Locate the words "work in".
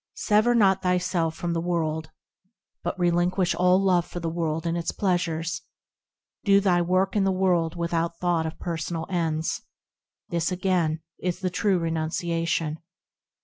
6.81-7.23